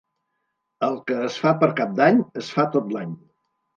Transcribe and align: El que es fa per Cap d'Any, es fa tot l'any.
El 0.87 0.95
que 1.11 1.19
es 1.27 1.37
fa 1.43 1.53
per 1.65 1.71
Cap 1.81 1.93
d'Any, 2.01 2.25
es 2.45 2.51
fa 2.59 2.67
tot 2.77 2.93
l'any. 2.97 3.13